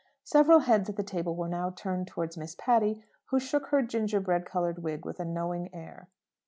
[0.23, 4.19] Several heads at the table were now turned towards Miss Patty, who shook her ginger
[4.19, 6.07] bread coloured wig with a knowing air.